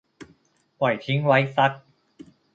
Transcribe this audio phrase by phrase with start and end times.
[0.79, 1.71] ปล่อยทิ้งไว้สัก